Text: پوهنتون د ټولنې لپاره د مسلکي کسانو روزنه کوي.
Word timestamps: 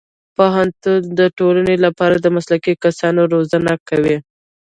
پوهنتون 0.35 0.99
د 1.19 1.21
ټولنې 1.37 1.75
لپاره 1.85 2.15
د 2.19 2.27
مسلکي 2.35 2.73
کسانو 2.83 3.21
روزنه 3.33 3.73
کوي. 3.89 4.17